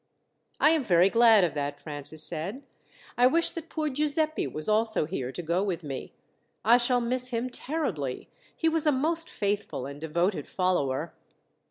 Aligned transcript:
"I 0.59 0.71
am 0.71 0.83
very 0.83 1.11
glad 1.11 1.43
of 1.43 1.53
that," 1.53 1.79
Francis 1.79 2.23
said. 2.23 2.65
"I 3.19 3.27
wish 3.27 3.51
that 3.51 3.69
poor 3.69 3.87
Giuseppi 3.87 4.47
was 4.47 4.67
also 4.67 5.05
here 5.05 5.31
to 5.31 5.43
go 5.43 5.61
with 5.61 5.83
me. 5.83 6.15
I 6.65 6.79
shall 6.79 7.01
miss 7.01 7.27
him 7.27 7.51
terribly. 7.51 8.27
He 8.57 8.67
was 8.67 8.87
a 8.87 8.91
most 8.91 9.29
faithful 9.29 9.85
and 9.85 10.01
devoted 10.01 10.47
follower." 10.47 11.13